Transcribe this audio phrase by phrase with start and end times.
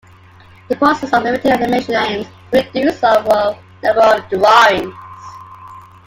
[0.67, 4.95] The process of limited animation aims to reduce the overall number of drawings.